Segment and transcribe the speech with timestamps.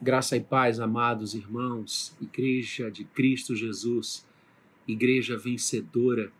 [0.00, 4.24] Graça e paz, amados irmãos, Igreja de Cristo Jesus,
[4.86, 6.30] Igreja vencedora,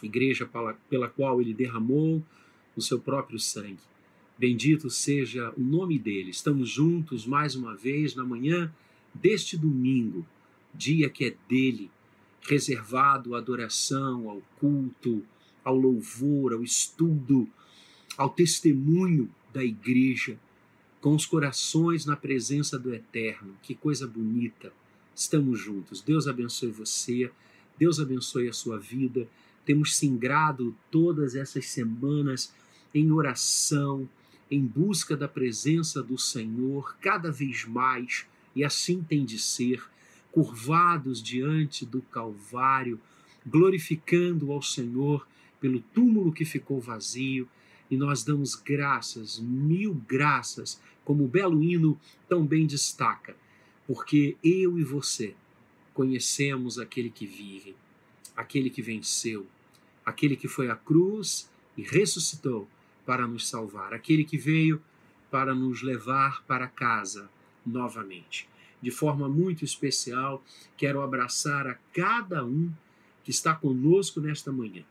[0.00, 0.48] Igreja
[0.88, 2.24] pela qual Ele derramou
[2.76, 3.82] o seu próprio sangue.
[4.38, 6.30] Bendito seja o nome dele.
[6.30, 8.72] Estamos juntos mais uma vez na manhã
[9.12, 10.24] deste domingo,
[10.72, 11.90] dia que é dele,
[12.42, 15.24] reservado à adoração, ao culto,
[15.64, 17.48] ao louvor, ao estudo,
[18.16, 20.38] ao testemunho da igreja
[21.00, 23.54] com os corações na presença do Eterno.
[23.62, 24.72] Que coisa bonita.
[25.14, 26.00] Estamos juntos.
[26.00, 27.30] Deus abençoe você,
[27.78, 29.28] Deus abençoe a sua vida.
[29.64, 32.52] Temos singrado todas essas semanas
[32.94, 34.08] em oração,
[34.50, 39.82] em busca da presença do Senhor, cada vez mais, e assim tem de ser,
[40.32, 42.98] curvados diante do Calvário,
[43.46, 45.26] glorificando ao Senhor
[45.60, 47.48] pelo túmulo que ficou vazio,
[47.90, 51.98] e nós damos graças, mil graças, como o belo hino
[52.28, 53.34] tão bem destaca,
[53.86, 55.34] porque eu e você
[55.94, 57.74] conhecemos aquele que vive,
[58.36, 59.46] aquele que venceu,
[60.04, 62.68] aquele que foi à cruz e ressuscitou
[63.06, 64.82] para nos salvar, aquele que veio
[65.30, 67.30] para nos levar para casa
[67.64, 68.46] novamente.
[68.82, 70.44] De forma muito especial,
[70.76, 72.70] quero abraçar a cada um
[73.24, 74.84] que está conosco nesta manhã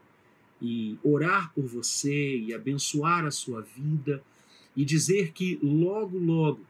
[0.60, 4.24] e orar por você e abençoar a sua vida
[4.78, 6.62] e dizer que logo, logo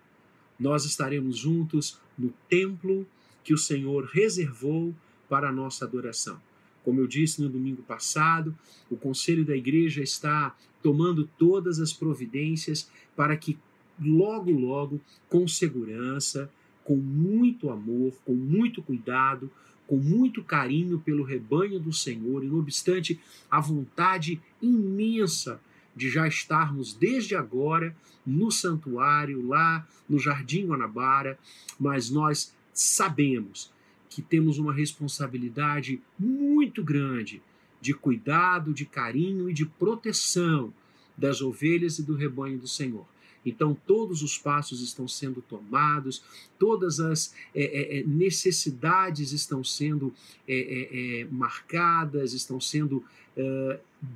[0.57, 3.05] nós estaremos juntos no templo
[3.43, 4.95] que o Senhor reservou
[5.29, 6.41] para a nossa adoração.
[6.83, 8.57] Como eu disse no domingo passado,
[8.89, 13.59] o conselho da igreja está tomando todas as providências para que
[13.99, 16.49] logo, logo, com segurança,
[16.85, 19.51] com muito amor, com muito cuidado,
[19.85, 23.19] com muito carinho pelo rebanho do Senhor, e não obstante
[23.51, 25.59] a vontade imensa
[25.97, 27.95] de já estarmos desde agora
[28.25, 31.37] no santuário, lá no Jardim Guanabara,
[31.79, 33.71] mas nós sabemos
[34.09, 37.41] que temos uma responsabilidade muito grande
[37.81, 40.73] de cuidado, de carinho e de proteção
[41.17, 43.05] das ovelhas e do rebanho do Senhor.
[43.47, 46.21] Então, todos os passos estão sendo tomados,
[46.59, 50.13] todas as é, é, é necessidades estão sendo
[50.47, 53.03] é, é, é, marcadas, estão sendo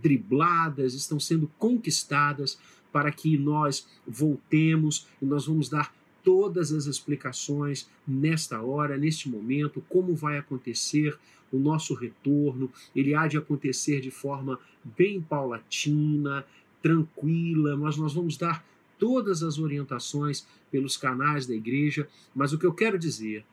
[0.01, 2.57] dribladas, estão sendo conquistadas
[2.91, 5.93] para que nós voltemos e nós vamos dar
[6.23, 11.17] todas as explicações nesta hora, neste momento, como vai acontecer
[11.51, 12.71] o nosso retorno.
[12.95, 16.43] Ele há de acontecer de forma bem paulatina,
[16.81, 18.65] tranquila, mas nós vamos dar
[19.01, 23.43] todas as orientações pelos canais da igreja, mas o que eu quero dizer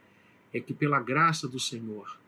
[0.53, 2.19] é que, pela graça do Senhor,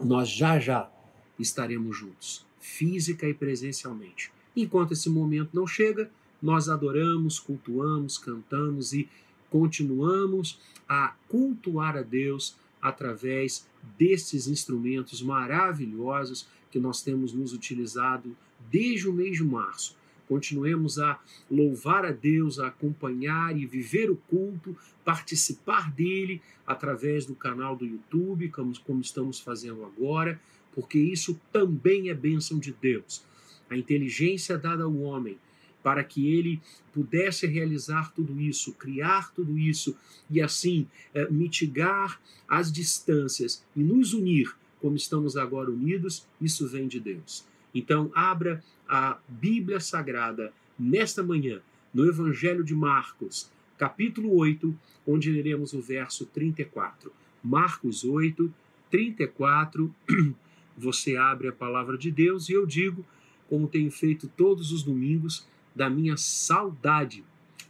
[0.00, 0.90] nós já já
[1.38, 4.32] estaremos juntos, física e presencialmente.
[4.56, 9.06] Enquanto esse momento não chega, nós adoramos, cultuamos, cantamos e
[9.50, 10.58] continuamos
[10.88, 13.68] a cultuar a Deus através
[13.98, 18.34] destes instrumentos maravilhosos que nós temos nos utilizado
[18.70, 19.99] desde o mês de março
[20.30, 21.18] Continuemos a
[21.50, 27.84] louvar a Deus, a acompanhar e viver o culto, participar dele através do canal do
[27.84, 30.40] YouTube, como, como estamos fazendo agora,
[30.72, 33.24] porque isso também é bênção de Deus.
[33.68, 35.36] A inteligência dada ao homem
[35.82, 36.62] para que ele
[36.92, 39.96] pudesse realizar tudo isso, criar tudo isso
[40.30, 46.86] e assim é, mitigar as distâncias e nos unir como estamos agora unidos, isso vem
[46.86, 47.49] de Deus.
[47.74, 51.60] Então, abra a Bíblia Sagrada nesta manhã,
[51.94, 54.76] no Evangelho de Marcos, capítulo 8,
[55.06, 57.12] onde leremos o verso 34.
[57.42, 58.52] Marcos 8,
[58.90, 59.94] 34.
[60.76, 63.04] Você abre a palavra de Deus e eu digo,
[63.48, 67.24] como tenho feito todos os domingos, da minha saudade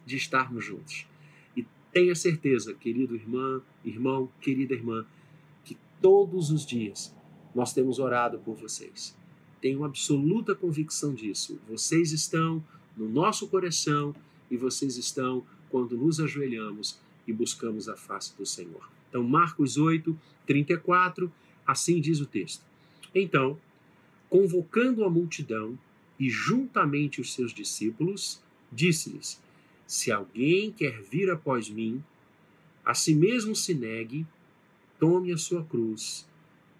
[0.06, 1.06] de estarmos juntos.
[1.54, 5.04] E tenha certeza, querido irmã, irmão, querida irmã,
[5.64, 7.14] que todos os dias
[7.54, 9.19] nós temos orado por vocês
[9.60, 11.60] tenho absoluta convicção disso.
[11.68, 12.64] Vocês estão
[12.96, 14.14] no nosso coração
[14.50, 18.88] e vocês estão quando nos ajoelhamos e buscamos a face do Senhor.
[19.08, 21.32] Então, Marcos 8, 34,
[21.66, 22.62] assim diz o texto.
[23.14, 23.58] Então,
[24.28, 25.78] convocando a multidão
[26.18, 28.40] e juntamente os seus discípulos,
[28.70, 29.40] disse-lhes:
[29.86, 32.02] Se alguém quer vir após mim,
[32.84, 34.26] a si mesmo se negue,
[34.98, 36.26] tome a sua cruz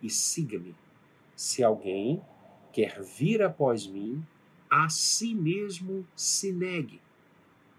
[0.03, 0.75] e siga-me.
[1.37, 2.21] Se alguém
[2.72, 4.25] quer vir após mim,
[4.70, 7.00] a si mesmo se negue.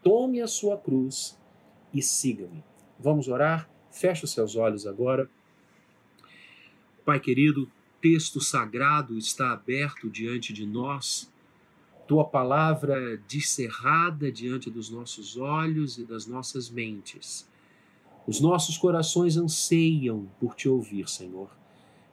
[0.04, 1.40] Tome a sua cruz
[1.94, 2.64] e siga-me.
[3.00, 3.70] Vamos orar?
[3.90, 5.30] Feche os seus olhos agora.
[7.06, 7.70] Pai querido,
[8.02, 11.32] texto sagrado está aberto diante de nós.
[12.08, 17.50] Tua palavra descerrada diante dos nossos olhos e das nossas mentes.
[18.28, 21.50] Os nossos corações anseiam por te ouvir, Senhor.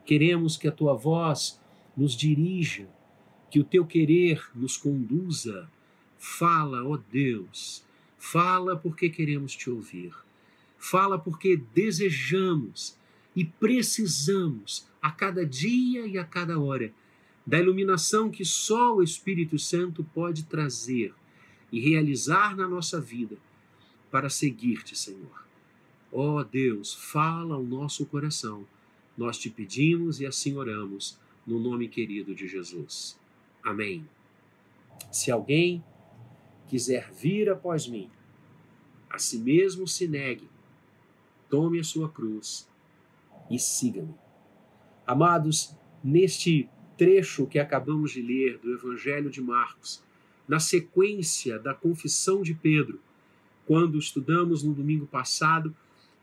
[0.04, 1.60] Queremos que a tua voz
[1.98, 2.88] nos dirija,
[3.50, 5.68] que o teu querer nos conduza.
[6.16, 7.84] Fala, ó Deus,
[8.16, 10.14] fala porque queremos te ouvir.
[10.78, 12.96] Fala porque desejamos
[13.34, 16.92] e precisamos a cada dia e a cada hora
[17.44, 21.12] da iluminação que só o Espírito Santo pode trazer
[21.72, 23.36] e realizar na nossa vida
[24.10, 25.44] para seguir-te, Senhor.
[26.12, 28.66] Ó Deus, fala ao nosso coração.
[29.16, 31.18] Nós te pedimos e assim oramos,
[31.48, 33.18] no nome querido de Jesus.
[33.64, 34.06] Amém.
[35.10, 35.82] Se alguém
[36.68, 38.10] quiser vir após mim,
[39.08, 40.46] a si mesmo se negue,
[41.48, 42.68] tome a sua cruz
[43.50, 44.14] e siga-me.
[45.06, 45.74] Amados,
[46.04, 46.68] neste
[46.98, 50.02] trecho que acabamos de ler do Evangelho de Marcos,
[50.46, 53.00] na sequência da confissão de Pedro,
[53.66, 55.74] quando estudamos no domingo passado,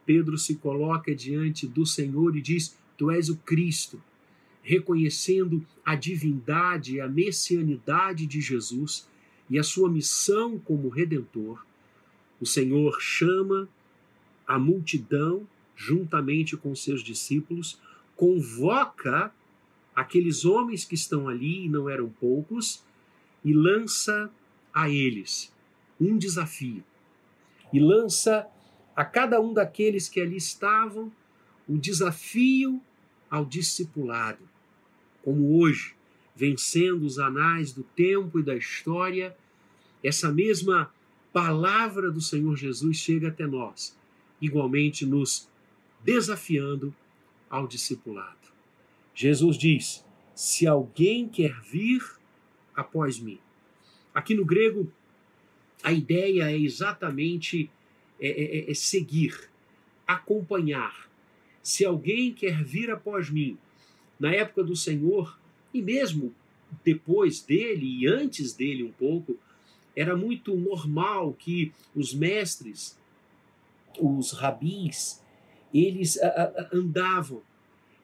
[0.06, 4.00] Pedro se coloca diante do Senhor e diz: Tu és o Cristo,
[4.66, 9.08] reconhecendo a divindade e a messianidade de Jesus
[9.50, 11.64] e a sua missão como redentor.
[12.42, 13.70] O Senhor chama
[14.48, 17.80] a multidão, juntamente com seus discípulos,
[18.16, 19.32] convoca
[19.96, 22.84] aqueles homens que estão ali, e não eram poucos,
[23.44, 24.30] e lança
[24.74, 25.54] a eles
[26.02, 26.84] um desafio
[27.76, 28.48] e lança
[28.96, 31.12] a cada um daqueles que ali estavam
[31.68, 32.82] o desafio
[33.30, 34.40] ao discipulado.
[35.26, 35.96] Como hoje,
[36.36, 39.36] vencendo os anais do tempo e da história,
[40.04, 40.94] essa mesma
[41.34, 43.98] palavra do Senhor Jesus chega até nós,
[44.40, 45.50] igualmente nos
[46.04, 46.96] desafiando
[47.50, 48.38] ao discipulado.
[49.16, 50.06] Jesus diz:
[50.36, 52.04] Se alguém quer vir
[52.76, 53.40] após mim.
[54.14, 54.88] Aqui no grego,
[55.82, 57.68] a ideia é exatamente
[58.20, 59.50] é, é, é, é seguir,
[60.06, 61.10] acompanhar.
[61.64, 63.58] Se alguém quer vir após mim,
[64.20, 65.40] na época do Senhor,
[65.74, 66.34] e mesmo
[66.84, 69.38] depois dele e antes dele um pouco,
[69.96, 72.98] era muito normal que os mestres,
[74.00, 75.24] os rabis,
[75.74, 76.18] eles
[76.72, 77.42] andavam,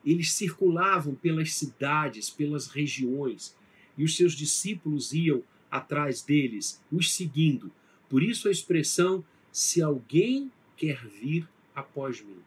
[0.06, 3.56] eles circulavam pelas cidades, pelas regiões,
[3.98, 7.72] e os seus discípulos iam atrás deles, os seguindo.
[8.10, 12.40] Por isso a expressão: se alguém quer vir após mim.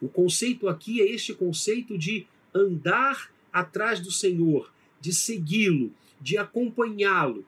[0.00, 7.44] O conceito aqui é este conceito de andar atrás do Senhor, de segui-lo, de acompanhá-lo,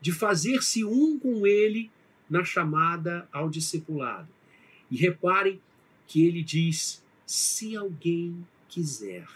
[0.00, 1.90] de fazer-se um com ele
[2.28, 4.28] na chamada ao discipulado.
[4.90, 5.60] E reparem
[6.06, 9.26] que ele diz: se alguém quiser.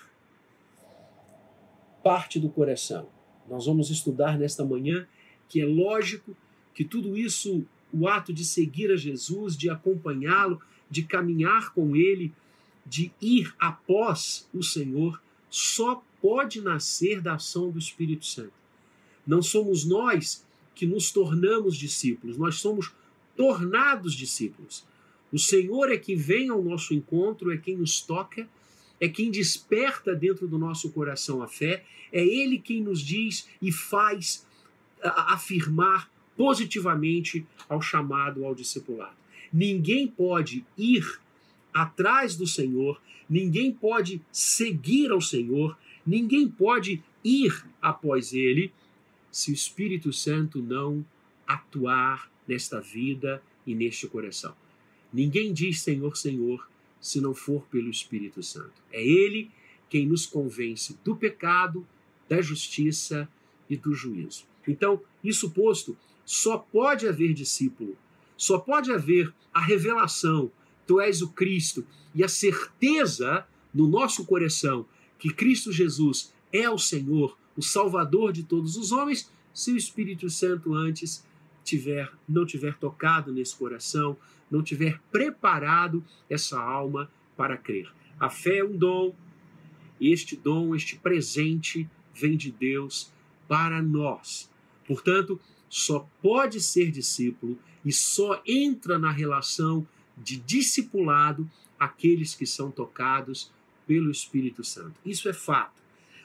[2.02, 3.08] Parte do coração.
[3.48, 5.06] Nós vamos estudar nesta manhã
[5.48, 6.36] que é lógico
[6.74, 10.60] que tudo isso, o ato de seguir a Jesus, de acompanhá-lo,
[10.90, 12.32] de caminhar com ele,
[12.86, 18.52] de ir após o Senhor, só pode nascer da ação do Espírito Santo.
[19.26, 20.44] Não somos nós
[20.74, 22.92] que nos tornamos discípulos, nós somos
[23.36, 24.84] tornados discípulos.
[25.32, 28.48] O Senhor é que vem ao nosso encontro, é quem nos toca,
[29.00, 33.72] é quem desperta dentro do nosso coração a fé, é Ele quem nos diz e
[33.72, 34.46] faz
[35.02, 39.16] afirmar positivamente ao chamado ao discipulado.
[39.52, 41.20] Ninguém pode ir
[41.82, 48.73] atrás do Senhor, ninguém pode seguir ao Senhor, ninguém pode ir após ele
[49.30, 51.04] se o Espírito Santo não
[51.47, 54.56] atuar nesta vida e neste coração.
[55.12, 56.66] Ninguém diz Senhor, Senhor,
[56.99, 58.83] se não for pelo Espírito Santo.
[58.90, 59.50] É ele
[59.90, 61.87] quem nos convence do pecado,
[62.26, 63.28] da justiça
[63.68, 64.45] e do juízo.
[64.66, 67.99] Então, isso posto, só pode haver discípulo,
[68.35, 70.50] só pode haver a revelação,
[70.87, 74.87] tu és o Cristo, e a certeza no nosso coração
[75.19, 80.28] que Cristo Jesus é o Senhor, o Salvador de todos os homens, se o Espírito
[80.31, 81.25] Santo antes
[81.64, 84.16] tiver não tiver tocado nesse coração,
[84.50, 87.90] não tiver preparado essa alma para crer.
[88.19, 89.14] A fé é um dom,
[90.00, 93.12] este dom, este presente vem de Deus
[93.49, 94.50] para nós.
[94.87, 102.70] Portanto, só pode ser discípulo e só entra na relação de discipulado aqueles que são
[102.70, 103.50] tocados
[103.87, 104.94] pelo Espírito Santo.
[105.04, 105.80] Isso é fato.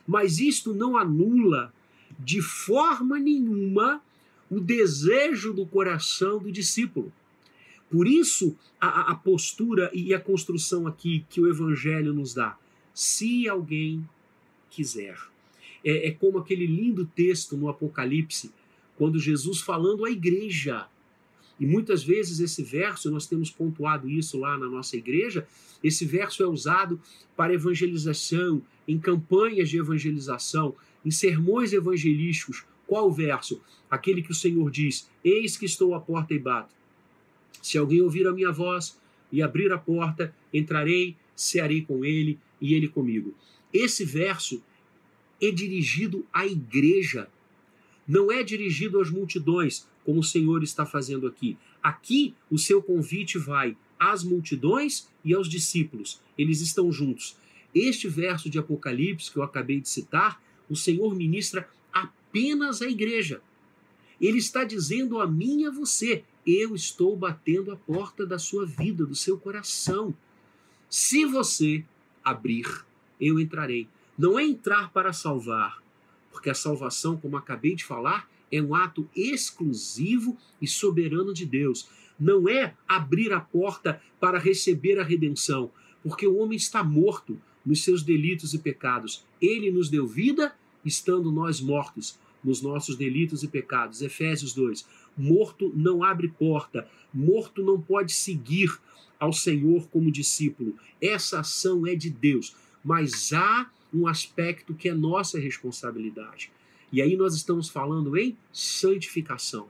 [0.07, 1.73] Mas isto não anula
[2.19, 4.01] de forma nenhuma
[4.49, 7.11] o desejo do coração do discípulo.
[7.89, 12.57] Por isso, a, a, postura e a construção aqui que o Evangelho nos dá.
[12.93, 14.07] Se alguém
[14.69, 15.17] quiser.
[15.83, 18.51] É, é como aquele lindo texto no Apocalipse,
[18.97, 20.87] quando Jesus falando à igreja,
[21.61, 25.47] E muitas vezes esse verso, nós temos pontuado isso lá na nossa igreja,
[25.83, 26.99] esse verso é usado
[27.37, 30.75] para evangelização, em campanhas de evangelização,
[31.05, 32.65] em sermões evangelísticos.
[32.87, 33.61] Qual o verso?
[33.91, 36.73] Aquele que o Senhor diz: Eis que estou à porta e bato.
[37.61, 38.99] Se alguém ouvir a minha voz
[39.31, 43.35] e abrir a porta, entrarei, cearei com ele e ele comigo.
[43.71, 44.63] Esse verso
[45.39, 47.29] é dirigido à igreja,
[48.07, 51.57] não é dirigido às multidões, como o Senhor está fazendo aqui.
[51.81, 56.21] Aqui o seu convite vai às multidões e aos discípulos.
[56.37, 57.37] Eles estão juntos.
[57.73, 63.41] Este verso de Apocalipse que eu acabei de citar, o Senhor ministra apenas à igreja.
[64.19, 68.65] Ele está dizendo a mim e a você: eu estou batendo a porta da sua
[68.65, 70.13] vida, do seu coração.
[70.89, 71.83] Se você
[72.23, 72.65] abrir,
[73.19, 73.87] eu entrarei.
[74.17, 75.81] Não é entrar para salvar,
[76.31, 81.89] porque a salvação, como acabei de falar, é um ato exclusivo e soberano de Deus.
[82.19, 85.71] Não é abrir a porta para receber a redenção,
[86.03, 89.25] porque o homem está morto nos seus delitos e pecados.
[89.41, 90.53] Ele nos deu vida,
[90.83, 94.01] estando nós mortos nos nossos delitos e pecados.
[94.01, 94.85] Efésios 2.
[95.17, 98.79] Morto não abre porta, morto não pode seguir
[99.19, 100.75] ao Senhor como discípulo.
[100.99, 106.51] Essa ação é de Deus, mas há um aspecto que é nossa responsabilidade.
[106.91, 109.67] E aí nós estamos falando em santificação.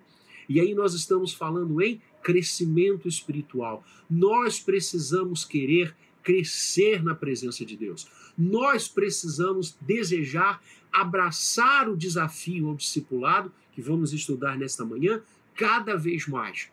[0.50, 3.86] E aí nós estamos falando em crescimento espiritual.
[4.10, 8.08] Nós precisamos querer crescer na presença de Deus.
[8.38, 10.62] Nós precisamos desejar
[10.92, 15.22] abraçar o desafio ao discipulado, que vamos estudar nesta manhã,
[15.56, 16.70] cada vez mais.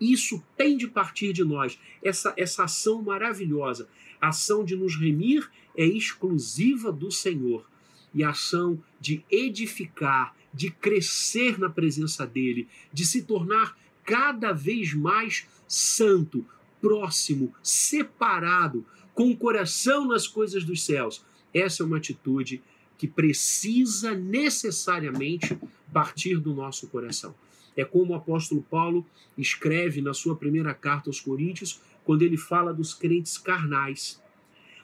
[0.00, 1.78] Isso tem de partir de nós.
[2.02, 3.88] Essa, essa ação maravilhosa,
[4.20, 7.64] a ação de nos remir, é exclusiva do Senhor.
[8.14, 14.92] E a ação de edificar, de crescer na presença dele, de se tornar cada vez
[14.92, 16.44] mais santo,
[16.80, 21.24] próximo, separado, com o coração nas coisas dos céus.
[21.54, 22.62] Essa é uma atitude
[22.98, 25.58] que precisa necessariamente
[25.92, 27.34] partir do nosso coração.
[27.76, 32.72] É como o apóstolo Paulo escreve na sua primeira carta aos Coríntios, quando ele fala
[32.72, 34.20] dos crentes carnais,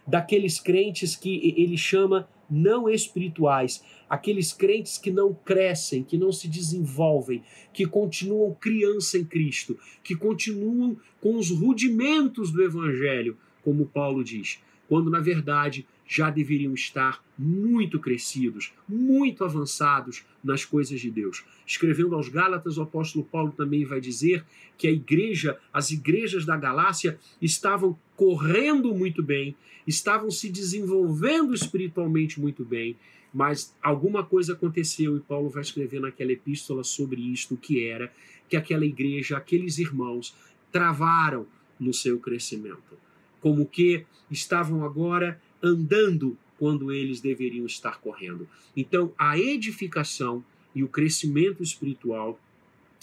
[0.07, 6.49] daqueles crentes que ele chama não espirituais, aqueles crentes que não crescem, que não se
[6.49, 14.25] desenvolvem, que continuam criança em Cristo, que continuam com os rudimentos do evangelho, como Paulo
[14.25, 21.45] diz, quando na verdade já deveriam estar muito crescidos, muito avançados nas coisas de Deus.
[21.67, 24.43] Escrevendo aos Gálatas, o apóstolo Paulo também vai dizer
[24.79, 29.55] que a igreja, as igrejas da Galácia estavam correndo muito bem,
[29.87, 32.97] estavam se desenvolvendo espiritualmente muito bem,
[33.33, 38.11] mas alguma coisa aconteceu e Paulo vai escrever naquela epístola sobre isto, que era
[38.49, 40.35] que aquela igreja, aqueles irmãos
[40.73, 41.47] travaram
[41.79, 42.97] no seu crescimento,
[43.41, 48.49] como que estavam agora andando quando eles deveriam estar correndo.
[48.77, 52.39] Então, a edificação e o crescimento espiritual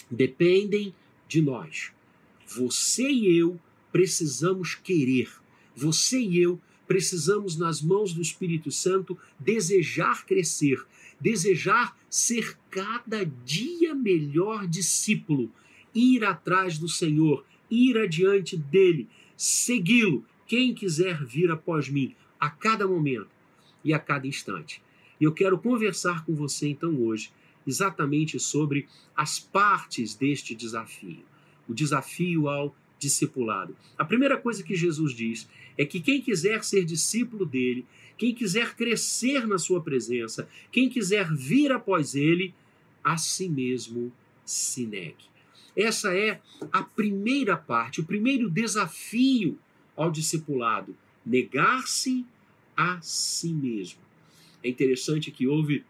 [0.09, 0.93] dependem
[1.27, 1.91] de nós.
[2.47, 3.59] Você e eu
[3.91, 5.29] precisamos querer.
[5.75, 10.85] Você e eu precisamos, nas mãos do Espírito Santo, desejar crescer,
[11.19, 15.51] desejar ser cada dia melhor discípulo,
[15.93, 20.23] ir atrás do Senhor, ir adiante dele, segui-lo.
[20.47, 23.29] Quem quiser vir após mim, a cada momento
[23.83, 24.81] e a cada instante.
[25.19, 27.31] E eu quero conversar com você então hoje
[27.65, 31.23] exatamente sobre as partes deste desafio,
[31.67, 33.75] o desafio ao discipulado.
[33.97, 37.85] A primeira coisa que Jesus diz é que quem quiser ser discípulo dele,
[38.17, 42.53] quem quiser crescer na sua presença, quem quiser vir após ele,
[43.03, 44.11] a si mesmo
[44.45, 45.25] se negue.
[45.75, 46.39] Essa é
[46.71, 49.59] a primeira parte, o primeiro desafio
[49.95, 52.25] ao discipulado: negar-se
[52.75, 53.99] a si mesmo.
[54.63, 55.83] É interessante que houve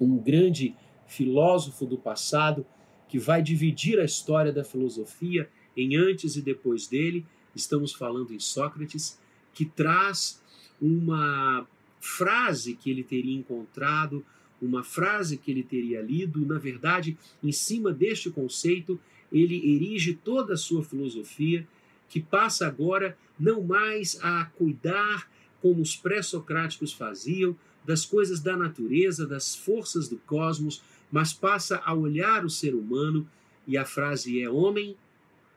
[0.00, 0.74] um grande
[1.06, 2.66] filósofo do passado
[3.08, 7.24] que vai dividir a história da filosofia em antes e depois dele.
[7.54, 9.18] Estamos falando em Sócrates,
[9.52, 10.42] que traz
[10.80, 11.66] uma
[12.00, 14.24] frase que ele teria encontrado,
[14.60, 19.00] uma frase que ele teria lido, na verdade, em cima deste conceito,
[19.32, 21.66] ele erige toda a sua filosofia,
[22.08, 25.28] que passa agora não mais a cuidar
[25.60, 31.92] como os pré-socráticos faziam, das coisas da natureza, das forças do cosmos, mas passa a
[31.92, 33.28] olhar o ser humano
[33.66, 34.96] e a frase é: Homem,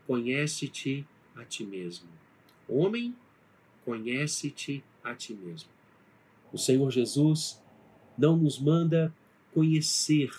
[0.06, 2.08] conhece-te a ti mesmo.
[2.68, 3.16] Homem,
[3.86, 5.70] conhece-te a ti mesmo.
[6.51, 7.62] O Senhor Jesus
[8.18, 9.13] não nos manda
[9.54, 10.32] conhecer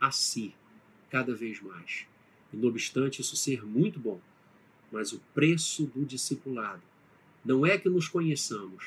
[0.00, 0.54] a si
[1.10, 2.06] cada vez mais.
[2.52, 4.20] E não obstante isso ser muito bom,
[4.90, 6.82] mas o preço do discipulado
[7.44, 8.84] não é que nos conheçamos,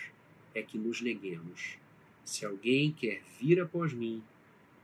[0.54, 1.78] é que nos neguemos.
[2.26, 4.22] Se alguém quer vir após mim,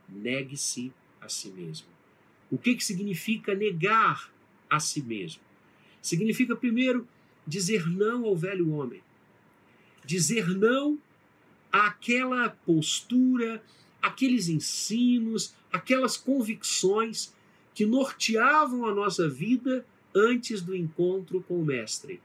[0.08, 1.88] negue-se a si mesmo.
[2.50, 4.32] O que, que significa negar
[4.70, 5.42] a si mesmo?
[6.02, 7.08] Significa, primeiro,
[7.46, 9.02] dizer não ao velho homem,
[10.06, 11.00] dizer não
[11.72, 13.62] àquela postura,
[14.02, 17.34] aqueles ensinos, aquelas convicções
[17.74, 22.22] que norteavam a nossa vida antes do encontro com o Mestre,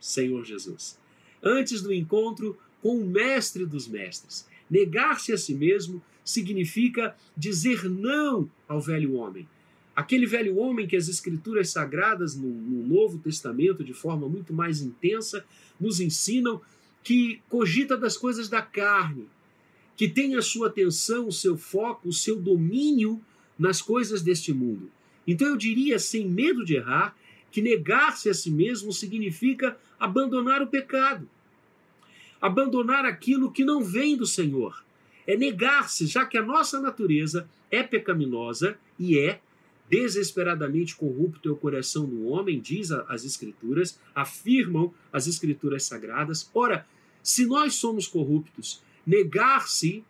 [0.00, 0.98] Senhor Jesus.
[1.42, 4.46] Antes do encontro com o Mestre dos Mestres.
[4.70, 9.48] Negar-se a si mesmo significa dizer não ao velho homem.
[9.94, 14.80] Aquele velho homem que as Escrituras Sagradas, no, no Novo Testamento, de forma muito mais
[14.80, 15.44] intensa,
[15.78, 16.60] nos ensinam
[17.02, 19.26] que cogita das coisas da carne,
[19.96, 23.20] que tem a sua atenção, o seu foco, o seu domínio
[23.58, 24.90] nas coisas deste mundo.
[25.26, 27.14] Então eu diria, sem medo de errar,
[27.52, 31.28] que negar-se a si mesmo significa abandonar o pecado,
[32.40, 34.82] abandonar aquilo que não vem do Senhor.
[35.26, 39.40] É negar-se, já que a nossa natureza é pecaminosa e é
[39.88, 46.50] desesperadamente corrupto é o coração do homem, diz as Escrituras, afirmam as Escrituras sagradas.
[46.54, 46.86] Ora,
[47.22, 50.02] se nós somos corruptos, negar-se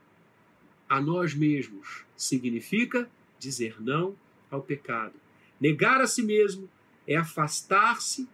[0.89, 4.15] a nós mesmos significa dizer não
[4.49, 5.15] ao pecado.
[5.61, 6.71] Negar a si mesmo
[7.07, 8.29] é afastar-se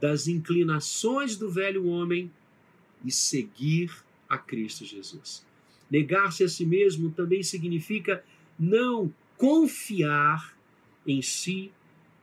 [0.00, 2.30] das inclinações do velho homem
[3.04, 3.92] e seguir
[4.28, 5.44] a Cristo Jesus.
[5.90, 8.24] Negar-se a si mesmo também significa
[8.58, 10.54] não confiar
[11.06, 11.72] em si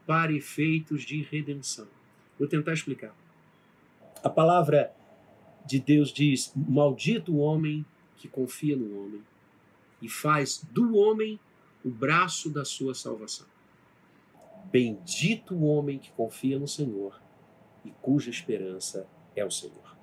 [0.06, 1.88] para efeitos de redenção.
[2.39, 3.13] Vou tentar explicar.
[4.24, 4.94] A palavra
[5.65, 9.22] de Deus diz: Maldito o homem que confia no homem
[10.01, 11.39] e faz do homem
[11.84, 13.48] o braço da sua salvação.
[14.71, 17.19] Bendito o homem que confia no Senhor
[17.86, 19.95] e cuja esperança é o Senhor.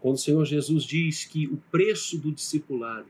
[0.00, 3.06] Quando o Senhor Jesus diz que o preço do discipulado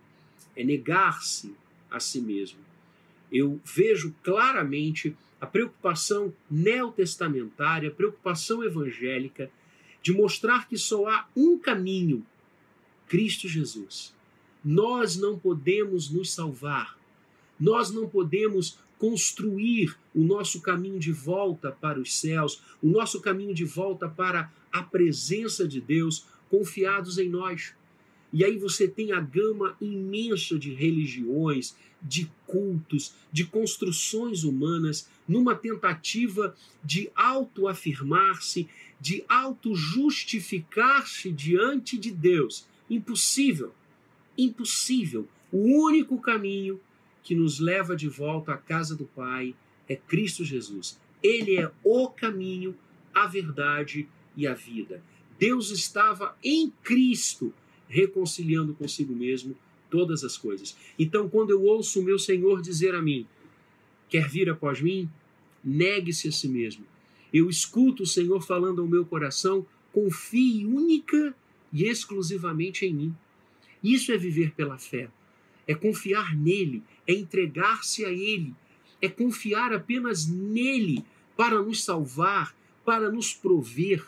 [0.56, 1.54] é negar-se
[1.90, 2.58] a si mesmo,
[3.30, 9.50] eu vejo claramente a preocupação neotestamentária, a preocupação evangélica
[10.02, 12.26] de mostrar que só há um caminho,
[13.08, 14.14] Cristo Jesus.
[14.64, 16.98] Nós não podemos nos salvar,
[17.58, 23.52] nós não podemos construir o nosso caminho de volta para os céus, o nosso caminho
[23.52, 27.74] de volta para a presença de Deus, confiados em nós.
[28.32, 35.56] E aí você tem a gama imensa de religiões, de cultos, de construções humanas, numa
[35.56, 38.68] tentativa de autoafirmar-se,
[39.00, 42.68] de auto-justificar-se diante de Deus.
[42.88, 43.74] Impossível.
[44.38, 45.26] Impossível.
[45.50, 46.80] O único caminho
[47.22, 49.54] que nos leva de volta à casa do Pai
[49.88, 51.00] é Cristo Jesus.
[51.22, 52.74] Ele é o caminho,
[53.14, 55.02] a verdade e a vida.
[55.38, 57.52] Deus estava em Cristo
[57.88, 59.56] reconciliando consigo mesmo
[59.90, 60.76] todas as coisas.
[60.98, 63.26] Então, quando eu ouço o meu Senhor dizer a mim:
[64.08, 65.08] Quer vir após mim?
[65.62, 66.84] Negue-se a si mesmo.
[67.32, 71.34] Eu escuto o Senhor falando ao meu coração: Confie única
[71.72, 73.16] e exclusivamente em mim.
[73.82, 75.10] Isso é viver pela fé
[75.66, 78.54] é confiar nele, é entregar-se a ele,
[79.00, 81.04] é confiar apenas nele
[81.36, 84.04] para nos salvar, para nos prover.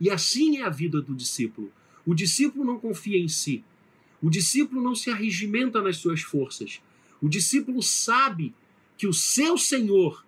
[0.00, 1.72] E assim é a vida do discípulo.
[2.04, 3.64] O discípulo não confia em si.
[4.22, 6.80] O discípulo não se arregimenta nas suas forças.
[7.20, 8.54] O discípulo sabe
[8.96, 10.24] que o seu Senhor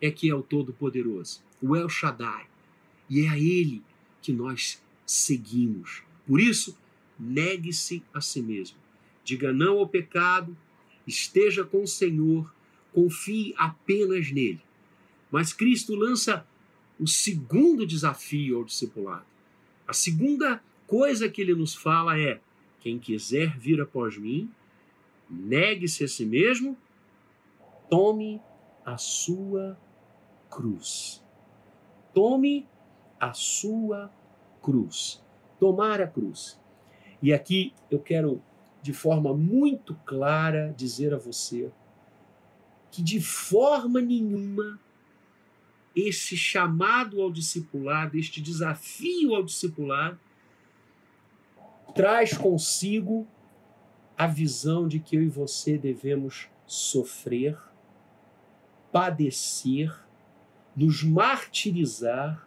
[0.00, 2.46] é que é o Todo-Poderoso, o El Shaddai.
[3.08, 3.82] E é a Ele
[4.20, 6.02] que nós seguimos.
[6.26, 6.76] Por isso,
[7.18, 8.83] negue-se a si mesmo.
[9.24, 10.56] Diga não ao pecado,
[11.06, 12.52] esteja com o Senhor,
[12.92, 14.60] confie apenas nele.
[15.30, 16.46] Mas Cristo lança
[17.00, 19.26] o segundo desafio ao discipulado.
[19.88, 22.40] A segunda coisa que ele nos fala é:
[22.80, 24.50] quem quiser vir após mim,
[25.28, 26.76] negue-se a si mesmo,
[27.88, 28.40] tome
[28.84, 29.78] a sua
[30.50, 31.24] cruz.
[32.12, 32.68] Tome
[33.18, 34.12] a sua
[34.62, 35.22] cruz.
[35.58, 36.60] Tomar a cruz.
[37.22, 38.42] E aqui eu quero
[38.84, 41.72] de forma muito clara dizer a você
[42.90, 44.78] que de forma nenhuma
[45.96, 50.20] esse chamado ao discipulado, este desafio ao discipulado,
[51.94, 53.26] traz consigo
[54.18, 57.56] a visão de que eu e você devemos sofrer,
[58.92, 59.98] padecer,
[60.76, 62.46] nos martirizar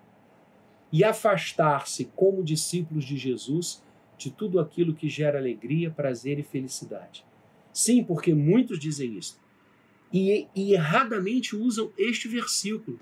[0.91, 3.82] e afastar-se como discípulos de Jesus
[4.17, 7.23] de tudo aquilo que gera alegria, prazer e felicidade.
[7.71, 9.39] Sim, porque muitos dizem isso.
[10.12, 12.99] E, e erradamente usam este versículo.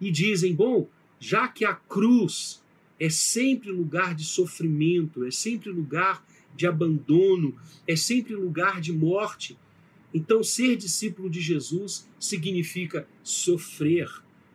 [0.00, 0.86] e dizem: bom,
[1.18, 2.62] já que a cruz
[2.98, 9.58] é sempre lugar de sofrimento, é sempre lugar de abandono, é sempre lugar de morte.
[10.12, 14.08] Então, ser discípulo de Jesus significa sofrer,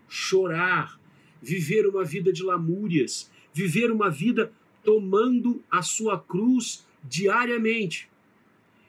[0.08, 1.00] chorar,
[1.42, 4.52] viver uma vida de lamúrias, viver uma vida
[4.84, 8.10] tomando a sua cruz diariamente.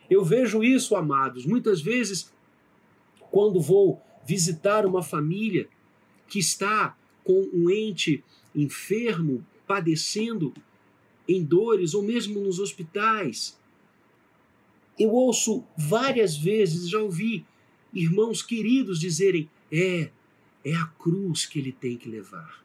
[0.08, 2.32] Eu vejo isso, amados, muitas vezes
[3.30, 5.68] quando vou visitar uma família
[6.28, 8.24] que está com um ente
[8.54, 10.52] enfermo, padecendo
[11.28, 13.58] em dores, ou mesmo nos hospitais.
[14.98, 17.46] Eu ouço várias vezes, já ouvi
[17.92, 20.10] irmãos queridos dizerem: é,
[20.64, 22.64] é a cruz que ele tem que levar.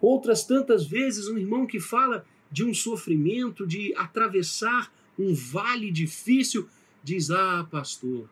[0.00, 6.68] Outras tantas vezes, um irmão que fala de um sofrimento, de atravessar um vale difícil,
[7.02, 8.28] diz: Ah, pastor,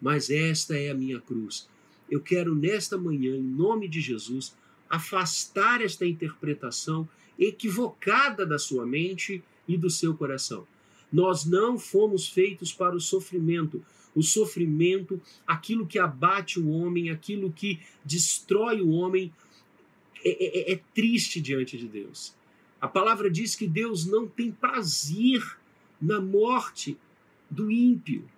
[0.00, 1.68] mas esta é a minha cruz.
[2.10, 4.54] Eu quero nesta manhã, em nome de Jesus,
[4.88, 10.66] afastar esta interpretação equivocada da sua mente e do seu coração.
[11.12, 13.84] Nós não fomos feitos para o sofrimento.
[14.14, 19.32] O sofrimento, aquilo que abate o homem, aquilo que destrói o homem,
[20.24, 22.34] é, é, é triste diante de Deus.
[22.82, 25.40] A palavra diz que Deus não tem prazer
[26.00, 26.98] na morte
[27.48, 28.28] do ímpio.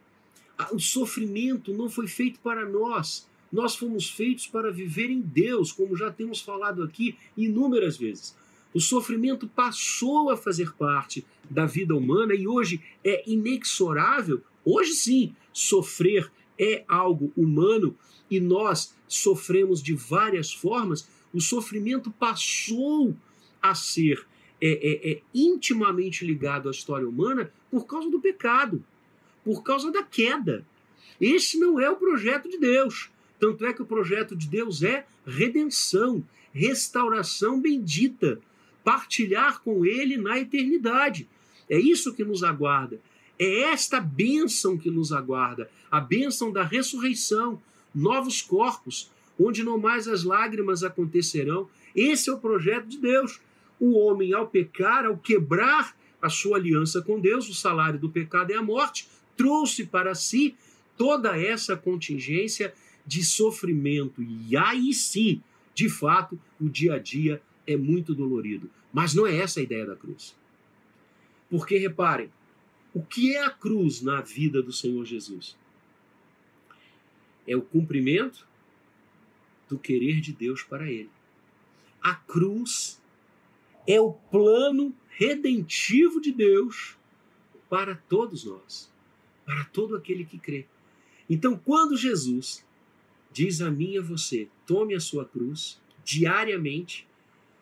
[0.71, 3.27] O sofrimento não foi feito para nós.
[3.51, 8.37] Nós fomos feitos para viver em Deus, como já temos falado aqui inúmeras vezes.
[8.75, 14.43] O sofrimento passou a fazer parte da vida humana e hoje é inexorável.
[14.63, 17.97] Hoje sim, sofrer é algo humano
[18.31, 21.09] e nós sofremos de várias formas.
[21.33, 23.17] O sofrimento passou
[23.63, 24.27] a ser
[24.61, 28.85] é, é, é, intimamente ligado à história humana por causa do pecado,
[29.45, 30.65] por causa da queda.
[31.21, 33.11] Esse não é o projeto de Deus.
[33.39, 38.41] Tanto é que o projeto de Deus é redenção, restauração bendita,
[38.83, 41.29] partilhar com Ele na eternidade.
[41.69, 43.01] É isso que nos aguarda.
[43.39, 47.61] É esta bênção que nos aguarda, a bênção da ressurreição,
[47.95, 51.69] novos corpos, onde não mais as lágrimas acontecerão.
[51.95, 53.41] Esse é o projeto de Deus.
[53.79, 58.51] O homem, ao pecar, ao quebrar a sua aliança com Deus, o salário do pecado
[58.51, 60.57] é a morte, trouxe para si
[60.97, 62.73] toda essa contingência
[63.07, 64.23] de sofrimento.
[64.23, 65.43] E aí sim,
[65.75, 68.71] de fato, o dia a dia é muito dolorido.
[68.93, 70.35] Mas não é essa a ideia da cruz.
[71.51, 72.31] Porque reparem,
[72.95, 75.57] o que é a cruz na vida do Senhor Jesus?
[77.47, 78.47] É o cumprimento
[79.69, 81.11] do querer de Deus para ele.
[82.01, 83.01] A cruz
[83.87, 86.97] é o plano redentivo de Deus
[87.69, 88.91] para todos nós,
[89.45, 90.67] para todo aquele que crê.
[91.29, 92.65] Então, quando Jesus
[93.35, 97.07] diz a mim e a você: tome a sua cruz diariamente.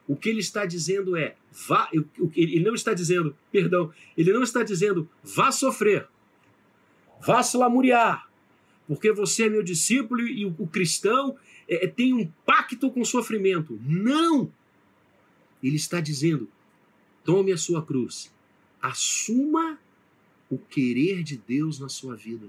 [0.06, 1.88] O que ele está dizendo é: vá.
[2.34, 6.06] Ele não está dizendo, perdão, ele não está dizendo vá sofrer,
[7.24, 8.28] vá se lamuriar,
[8.86, 11.36] porque você é meu discípulo e o, cristão
[11.68, 13.80] é, é, tem um pacto com sofrimento.
[13.84, 14.52] Não!
[15.62, 16.48] Ele está dizendo:
[17.24, 18.32] tome a sua cruz,
[18.80, 19.78] assuma
[20.50, 22.48] o querer de Deus na sua vida,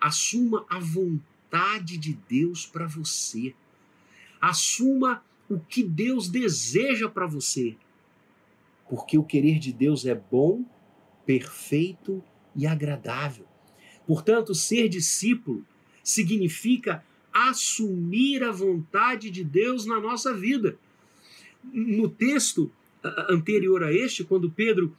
[0.00, 3.54] assuma a vontade de Deus para você.
[4.40, 7.76] Assuma o que Deus deseja para você.
[8.88, 10.64] Porque o querer de Deus é bom,
[11.24, 12.22] perfeito
[12.54, 13.46] e agradável.
[14.06, 15.64] Portanto, ser discípulo
[16.02, 20.78] significa assumir a vontade de Deus na nossa vida.
[21.72, 22.70] No texto
[23.28, 24.94] anterior a este, quando Pedro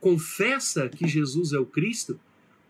[0.00, 2.18] confessa que Jesus é o Cristo,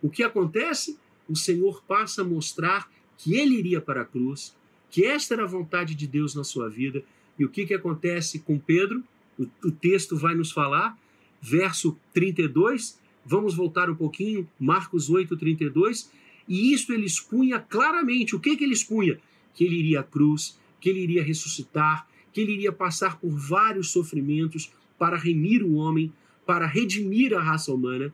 [0.01, 0.97] o que acontece?
[1.27, 4.55] O Senhor passa a mostrar que ele iria para a cruz,
[4.89, 7.03] que esta era a vontade de Deus na sua vida.
[7.37, 9.03] E o que, que acontece com Pedro?
[9.37, 10.97] O, o texto vai nos falar,
[11.41, 16.11] verso 32, vamos voltar um pouquinho, Marcos 8, 32,
[16.47, 18.35] e isso ele expunha claramente.
[18.35, 19.19] O que, que ele expunha?
[19.53, 22.07] Que ele iria à cruz, que ele iria ressuscitar,
[22.39, 26.13] que ele iria passar por vários sofrimentos para remir o homem,
[26.45, 28.13] para redimir a raça humana.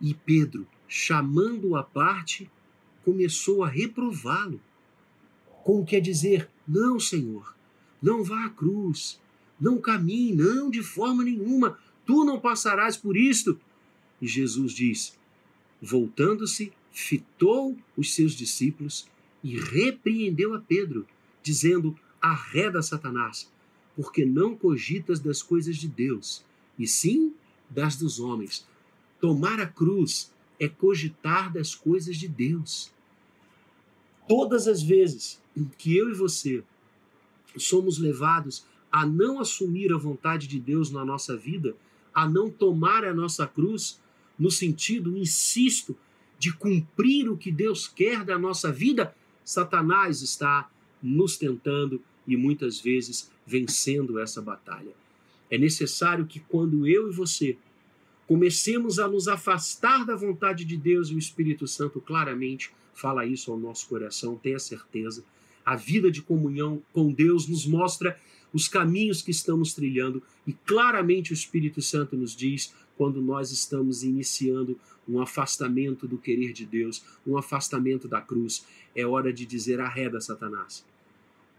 [0.00, 2.48] E Pedro, chamando-o à parte,
[3.04, 4.60] começou a reprová-lo.
[5.64, 7.54] Como quer dizer, não, Senhor,
[8.00, 9.20] não vá à cruz,
[9.60, 13.58] não caminhe, não, de forma nenhuma, tu não passarás por isto.
[14.22, 15.18] E Jesus diz,
[15.82, 19.08] voltando-se, fitou os seus discípulos
[19.42, 21.06] e repreendeu a Pedro,
[21.42, 23.50] dizendo: Arreda Satanás,
[23.96, 26.44] porque não cogitas das coisas de Deus,
[26.78, 27.34] e sim
[27.68, 28.66] das dos homens.
[29.20, 32.92] Tomar a cruz é cogitar das coisas de Deus.
[34.28, 35.40] Todas as vezes
[35.78, 36.62] que eu e você
[37.56, 41.76] somos levados a não assumir a vontade de Deus na nossa vida,
[42.14, 44.00] a não tomar a nossa cruz,
[44.38, 45.96] no sentido, insisto,
[46.38, 50.70] de cumprir o que Deus quer da nossa vida, Satanás está
[51.02, 52.02] nos tentando
[52.32, 54.92] e muitas vezes vencendo essa batalha.
[55.50, 57.58] É necessário que quando eu e você
[58.26, 63.50] comecemos a nos afastar da vontade de Deus e o Espírito Santo claramente fala isso
[63.50, 65.24] ao nosso coração, tenha certeza.
[65.66, 68.18] A vida de comunhão com Deus nos mostra
[68.52, 74.04] os caminhos que estamos trilhando e claramente o Espírito Santo nos diz quando nós estamos
[74.04, 78.64] iniciando um afastamento do querer de Deus, um afastamento da cruz.
[78.94, 80.84] É hora de dizer arreda Satanás.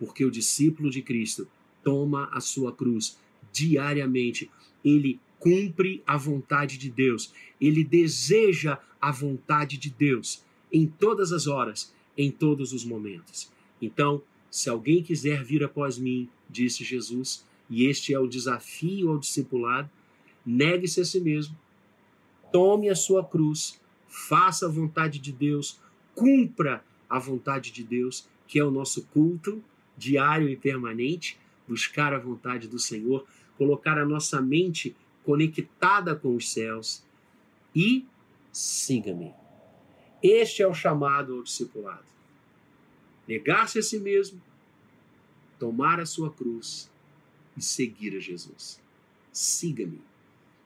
[0.02, 1.48] Porque o discípulo de Cristo
[1.84, 3.20] toma a sua cruz
[3.54, 4.50] diariamente.
[4.84, 7.32] Ele cumpre a vontade de Deus.
[7.62, 13.52] Ele deseja a vontade de Deus em todas as horas, em todos os momentos.
[13.80, 19.20] Então, se alguém quiser vir após mim, disse Jesus, e este é o desafio ao
[19.20, 19.88] discipulado,
[20.44, 21.56] negue-se a si mesmo,
[22.52, 25.80] tome a sua cruz, faça a vontade de Deus,
[26.16, 29.64] cumpra a vontade de Deus, que é o nosso culto
[29.98, 33.26] diário e permanente, buscar a vontade do Senhor,
[33.58, 37.04] colocar a nossa mente conectada com os céus
[37.76, 38.06] e
[38.52, 39.34] siga-me.
[40.22, 42.06] Este é o chamado ao discipulado.
[43.28, 44.42] Negar-se a si mesmo,
[45.58, 46.92] tomar a sua cruz
[47.56, 48.82] e seguir a Jesus.
[49.32, 50.02] Siga-me.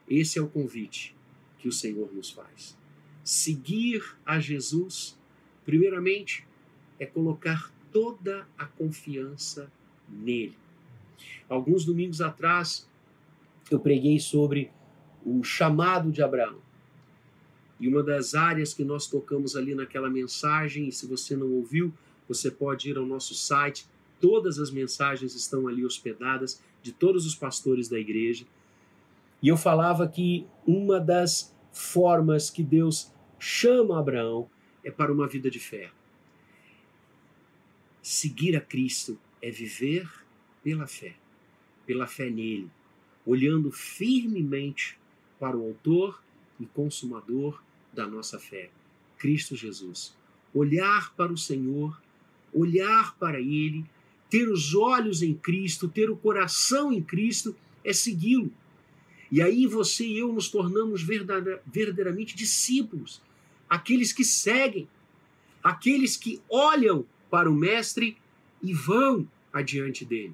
[0.10, 1.16] Esse é o convite
[1.60, 2.78] que o Senhor nos faz.
[3.24, 5.18] Seguir a Jesus,
[5.66, 6.46] primeiramente,
[7.00, 9.72] é colocar toda a confiança
[10.10, 10.58] nele.
[11.48, 12.86] Alguns domingos atrás,
[13.72, 14.70] eu preguei sobre
[15.26, 16.60] o chamado de Abraão.
[17.80, 21.94] E uma das áreas que nós tocamos ali naquela mensagem, e se você não ouviu,
[22.28, 23.88] você pode ir ao nosso site,
[24.20, 28.46] todas as mensagens estão ali hospedadas, de todos os pastores da igreja.
[29.42, 34.50] E eu falava que uma das formas que Deus chama Abraão
[34.84, 35.92] é para uma vida de fé.
[38.06, 40.08] Seguir a Cristo é viver
[40.64, 41.16] pela fé,
[41.88, 42.70] pela fé nele,
[43.26, 44.96] olhando firmemente
[45.40, 46.22] para o Autor
[46.60, 47.60] e Consumador
[47.92, 48.70] da nossa fé,
[49.18, 50.16] Cristo Jesus.
[50.54, 52.00] Olhar para o Senhor,
[52.54, 53.84] olhar para Ele,
[54.30, 58.54] ter os olhos em Cristo, ter o coração em Cristo, é segui-lo.
[59.32, 63.20] E aí você e eu nos tornamos verdadeiramente discípulos,
[63.68, 64.88] aqueles que seguem,
[65.64, 68.18] aqueles que olham para o Mestre
[68.62, 70.34] e vão adiante dele.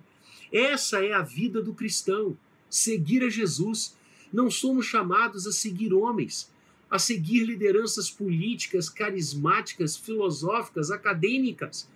[0.51, 2.37] Essa é a vida do cristão,
[2.69, 3.95] seguir a Jesus.
[4.31, 6.51] Não somos chamados a seguir homens,
[6.89, 11.87] a seguir lideranças políticas, carismáticas, filosóficas, acadêmicas.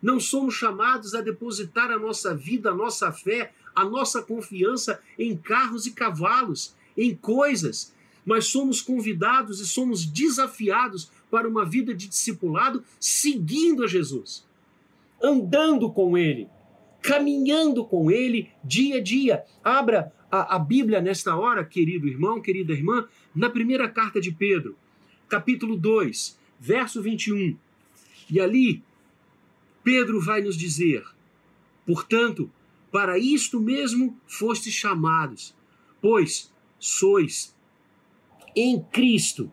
[0.00, 5.36] Não somos chamados a depositar a nossa vida, a nossa fé, a nossa confiança em
[5.36, 7.92] carros e cavalos, em coisas,
[8.24, 14.46] mas somos convidados e somos desafiados para uma vida de discipulado seguindo a Jesus,
[15.20, 16.46] andando com Ele,
[17.02, 19.44] caminhando com Ele dia a dia.
[19.64, 24.76] Abra a, a Bíblia nesta hora, querido irmão, querida irmã, na primeira carta de Pedro,
[25.28, 27.58] capítulo 2, verso 21.
[28.30, 28.80] E ali,
[29.82, 31.04] Pedro vai nos dizer:
[31.84, 32.48] portanto,
[32.92, 35.52] para isto mesmo fostes chamados,
[36.00, 37.56] pois sois
[38.54, 39.50] em Cristo.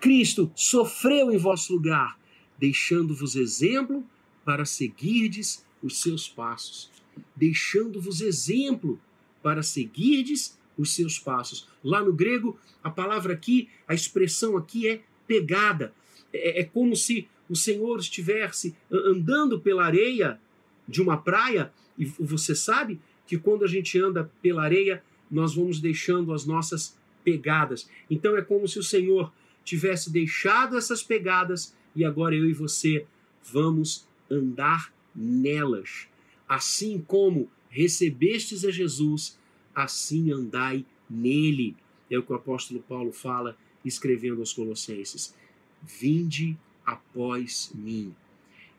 [0.00, 2.18] Cristo sofreu em vosso lugar,
[2.58, 4.04] deixando-vos exemplo
[4.44, 6.90] para seguirdes os seus passos,
[7.36, 8.98] deixando-vos exemplo
[9.42, 11.68] para seguirdes os seus passos.
[11.84, 15.92] Lá no grego, a palavra aqui, a expressão aqui é pegada.
[16.32, 20.40] É, é como se o Senhor estivesse andando pela areia
[20.88, 25.80] de uma praia, e você sabe que quando a gente anda pela areia, nós vamos
[25.80, 27.88] deixando as nossas pegadas.
[28.10, 29.32] Então é como se o Senhor
[29.70, 33.06] tivesse deixado essas pegadas e agora eu e você
[33.52, 36.08] vamos andar nelas.
[36.48, 39.38] Assim como recebestes a Jesus,
[39.72, 41.76] assim andai nele.
[42.10, 45.36] É o que o apóstolo Paulo fala escrevendo aos Colossenses.
[45.80, 48.12] Vinde após mim.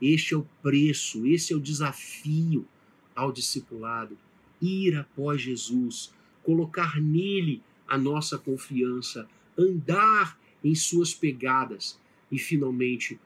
[0.02, 2.68] Este é o preço, esse é o desafio
[3.16, 4.18] ao discipulado.
[4.62, 9.26] Ir após Jesus, colocar nele a nossa confiança,
[9.58, 12.00] andar em suas pegadas
[12.32, 13.19] e, finalmente,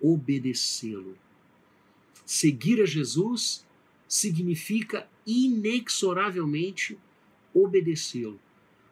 [0.00, 1.16] obedecê-lo.
[2.24, 3.66] Seguir a Jesus
[4.08, 6.98] significa inexoravelmente
[7.54, 8.40] obedecê-lo.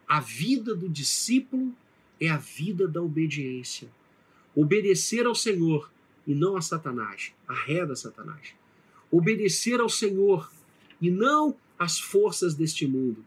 [0.06, 1.74] A vida do discípulo
[2.20, 3.88] é a vida da obediência.
[4.54, 5.90] Obedecer ao Senhor
[6.26, 8.54] e não a Satanás, arreda Satanás.
[9.10, 10.50] Obedecer ao Senhor
[11.00, 13.24] e não às forças deste mundo.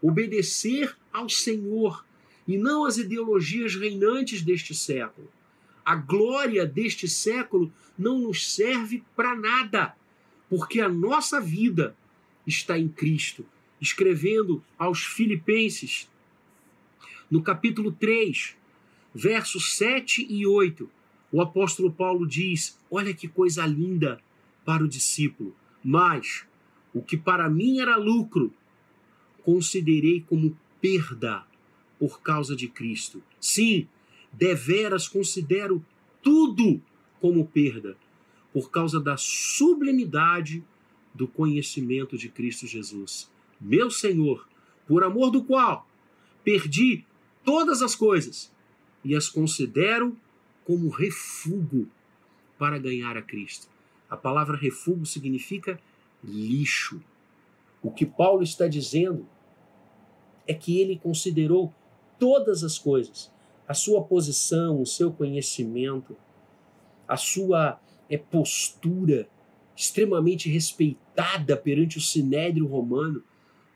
[0.00, 2.04] Obedecer ao Senhor
[2.48, 5.28] e não às ideologias reinantes deste século.
[5.84, 9.94] A glória deste século não nos serve para nada,
[10.48, 11.94] porque a nossa vida
[12.46, 13.44] está em Cristo.
[13.78, 16.10] Escrevendo aos Filipenses,
[17.30, 18.56] no capítulo 3,
[19.14, 20.90] versos 7 e 8,
[21.30, 24.20] o apóstolo Paulo diz: Olha que coisa linda
[24.64, 25.54] para o discípulo.
[25.84, 26.44] Mas
[26.92, 28.52] o que para mim era lucro,
[29.44, 31.46] considerei como perda
[31.98, 33.22] por causa de Cristo.
[33.40, 33.88] Sim,
[34.32, 35.84] deveras considero
[36.22, 36.80] tudo
[37.20, 37.96] como perda
[38.52, 40.64] por causa da sublimidade
[41.14, 43.30] do conhecimento de Cristo Jesus,
[43.60, 44.48] meu Senhor,
[44.86, 45.86] por amor do qual
[46.44, 47.04] perdi
[47.44, 48.52] todas as coisas
[49.04, 50.16] e as considero
[50.64, 51.88] como refúgio
[52.58, 53.68] para ganhar a Cristo.
[54.08, 55.80] A palavra refúgio significa
[56.22, 57.02] lixo.
[57.82, 59.26] O que Paulo está dizendo
[60.46, 61.72] é que ele considerou
[62.18, 63.30] todas as coisas,
[63.66, 66.16] a sua posição, o seu conhecimento,
[67.06, 69.28] a sua é, postura
[69.76, 73.22] extremamente respeitada perante o sinédrio romano,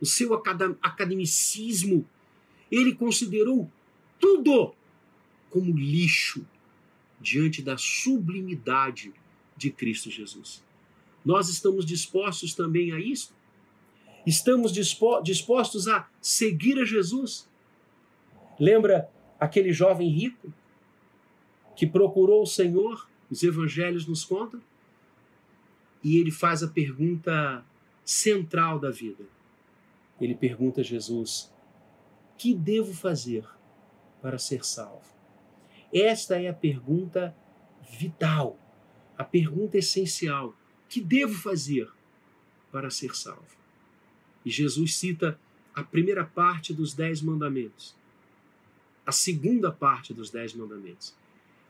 [0.00, 2.04] o seu academicismo,
[2.70, 3.70] ele considerou
[4.18, 4.74] tudo
[5.48, 6.44] como lixo
[7.20, 9.12] diante da sublimidade
[9.56, 10.64] de Cristo Jesus.
[11.24, 13.32] Nós estamos dispostos também a isso?
[14.26, 17.48] Estamos dispostos a seguir a Jesus?
[18.62, 20.54] Lembra aquele jovem rico
[21.74, 23.10] que procurou o Senhor?
[23.28, 24.62] Os evangelhos nos contam.
[26.00, 27.64] E ele faz a pergunta
[28.04, 29.24] central da vida.
[30.20, 31.52] Ele pergunta a Jesus:
[32.38, 33.44] Que devo fazer
[34.20, 35.12] para ser salvo?
[35.92, 37.36] Esta é a pergunta
[37.98, 38.56] vital,
[39.18, 40.54] a pergunta essencial.
[40.88, 41.90] Que devo fazer
[42.70, 43.56] para ser salvo?
[44.44, 45.36] E Jesus cita
[45.74, 48.00] a primeira parte dos Dez Mandamentos,
[49.06, 51.14] a segunda parte dos Dez Mandamentos.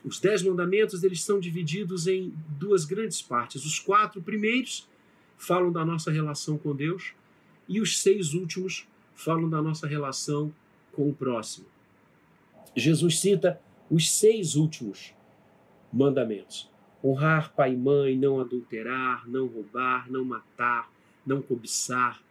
[0.04, 3.64] Os Dez Mandamentos eles são divididos em duas grandes partes.
[3.64, 4.88] Os quatro primeiros
[5.38, 7.12] falam da nossa relação com Deus
[7.68, 10.52] e os seis últimos falam da nossa relação
[10.92, 11.66] com o próximo.
[12.76, 15.12] Jesus cita os seis últimos
[15.92, 16.70] mandamentos:
[17.04, 20.90] honrar pai e mãe, não adulterar, não roubar, não matar,
[21.26, 22.22] não cobiçar.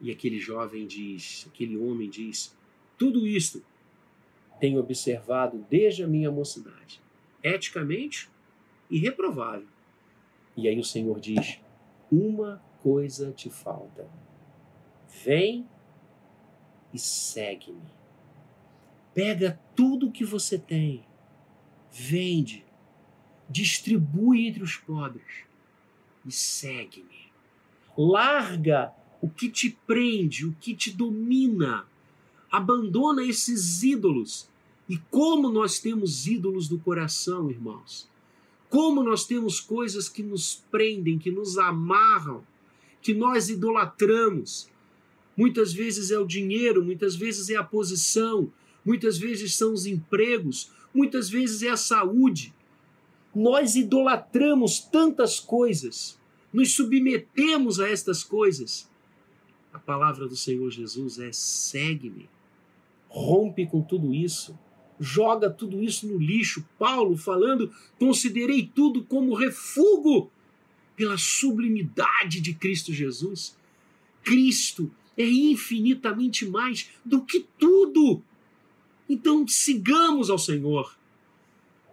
[0.00, 2.55] E aquele jovem diz, aquele homem diz:
[2.98, 3.62] tudo isto
[4.58, 7.00] tenho observado desde a minha mocidade,
[7.42, 8.30] eticamente
[8.90, 9.68] irreprovável.
[10.56, 11.60] E aí o Senhor diz:
[12.10, 14.08] uma coisa te falta.
[15.24, 15.66] Vem
[16.92, 17.94] e segue-me.
[19.14, 21.04] Pega tudo que você tem,
[21.90, 22.64] vende,
[23.48, 25.44] distribui entre os pobres
[26.24, 27.32] e segue-me.
[27.96, 31.86] Larga o que te prende, o que te domina
[32.50, 34.48] abandona esses ídolos.
[34.88, 38.08] E como nós temos ídolos do coração, irmãos.
[38.68, 42.44] Como nós temos coisas que nos prendem, que nos amarram,
[43.02, 44.68] que nós idolatramos.
[45.36, 48.50] Muitas vezes é o dinheiro, muitas vezes é a posição,
[48.84, 52.54] muitas vezes são os empregos, muitas vezes é a saúde.
[53.34, 56.18] Nós idolatramos tantas coisas,
[56.52, 58.88] nos submetemos a estas coisas.
[59.72, 62.28] A palavra do Senhor Jesus é: segue-me
[63.16, 64.58] rompe com tudo isso,
[65.00, 66.66] joga tudo isso no lixo.
[66.78, 70.30] Paulo falando, considerei tudo como refúgio
[70.94, 73.56] pela sublimidade de Cristo Jesus.
[74.22, 78.22] Cristo é infinitamente mais do que tudo.
[79.08, 80.94] Então sigamos ao Senhor.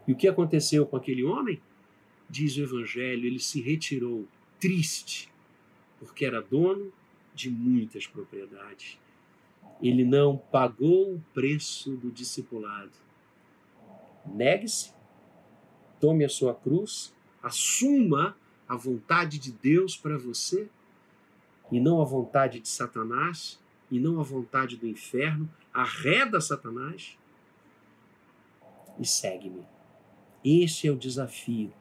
[0.05, 1.61] E o que aconteceu com aquele homem?
[2.29, 4.27] Diz o Evangelho, ele se retirou
[4.59, 5.29] triste,
[5.99, 6.91] porque era dono
[7.33, 8.97] de muitas propriedades
[9.81, 12.91] ele não pagou o preço do discipulado.
[14.25, 14.93] Negue-se,
[15.99, 18.37] tome a sua cruz, assuma
[18.67, 20.69] a vontade de Deus para você
[21.71, 23.59] e não a vontade de Satanás
[23.91, 25.49] e não a vontade do inferno.
[25.73, 27.17] Arreda Satanás
[28.99, 29.65] e segue-me.
[30.43, 31.73] Este é o desafio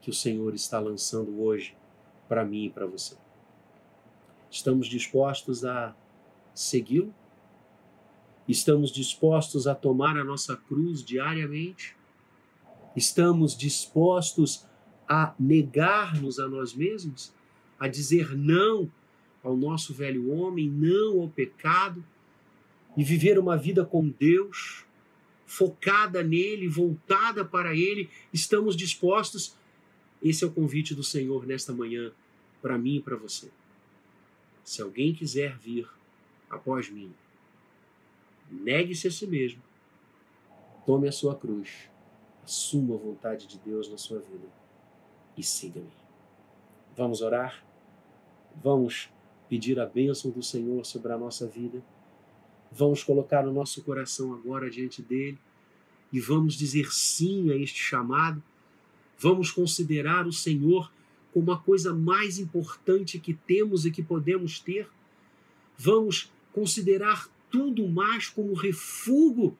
[0.00, 1.76] que o Senhor está lançando hoje
[2.28, 3.16] para mim e para você.
[4.50, 5.94] Estamos dispostos a
[6.58, 7.14] segui-lo?
[8.48, 11.94] Estamos dispostos a tomar a nossa cruz diariamente?
[12.96, 14.66] Estamos dispostos
[15.06, 17.32] a negar-nos a nós mesmos?
[17.78, 18.90] A dizer não
[19.44, 22.04] ao nosso velho homem, não ao pecado
[22.96, 24.84] e viver uma vida com Deus,
[25.46, 28.10] focada nele, voltada para ele?
[28.32, 29.56] Estamos dispostos?
[30.20, 32.10] Esse é o convite do Senhor nesta manhã
[32.60, 33.48] para mim e para você.
[34.64, 35.88] Se alguém quiser vir
[36.50, 37.12] após mim,
[38.50, 39.62] negue-se a si mesmo,
[40.86, 41.90] tome a sua cruz,
[42.42, 44.48] assuma a vontade de Deus na sua vida
[45.36, 45.92] e siga-me.
[46.96, 47.64] Vamos orar?
[48.62, 49.08] Vamos
[49.48, 51.82] pedir a bênção do Senhor sobre a nossa vida?
[52.70, 55.38] Vamos colocar o nosso coração agora diante dele
[56.12, 58.42] e vamos dizer sim a este chamado?
[59.18, 60.90] Vamos considerar o Senhor
[61.32, 64.88] como a coisa mais importante que temos e que podemos ter?
[65.76, 69.56] Vamos considerar tudo mais como refúgio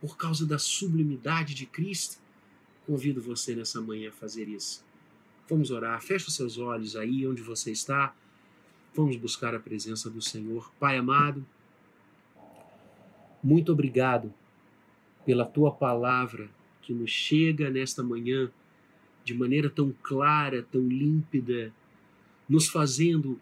[0.00, 2.18] por causa da sublimidade de Cristo?
[2.86, 4.84] Convido você nessa manhã a fazer isso.
[5.48, 6.00] Vamos orar.
[6.02, 8.14] Feche os seus olhos aí onde você está.
[8.94, 10.72] Vamos buscar a presença do Senhor.
[10.78, 11.44] Pai amado,
[13.42, 14.32] muito obrigado
[15.24, 16.48] pela tua palavra
[16.82, 18.50] que nos chega nesta manhã
[19.24, 21.72] de maneira tão clara, tão límpida,
[22.48, 23.40] nos fazendo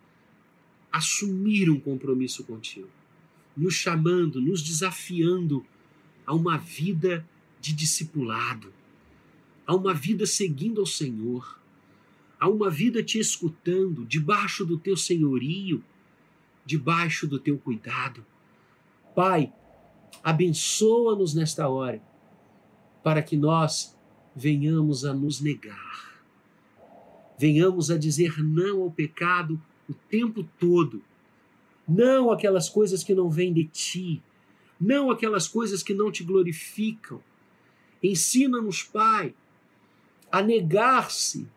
[0.94, 2.88] assumir um compromisso contigo,
[3.56, 5.66] nos chamando, nos desafiando
[6.24, 7.28] a uma vida
[7.60, 8.72] de discipulado,
[9.66, 11.58] a uma vida seguindo ao Senhor,
[12.38, 15.82] a uma vida te escutando, debaixo do teu senhorio,
[16.64, 18.24] debaixo do teu cuidado.
[19.16, 19.52] Pai,
[20.22, 22.00] abençoa-nos nesta hora,
[23.02, 23.98] para que nós
[24.36, 26.22] venhamos a nos negar,
[27.36, 31.02] venhamos a dizer não ao pecado o tempo todo,
[31.86, 34.22] não aquelas coisas que não vêm de ti,
[34.80, 37.22] não aquelas coisas que não te glorificam.
[38.02, 39.34] Ensina-nos, Pai,
[40.30, 41.48] a negar-se,